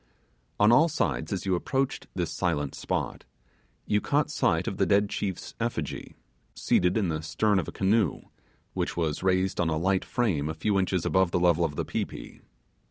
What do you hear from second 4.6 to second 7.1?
of the dead chief's effigy, seated in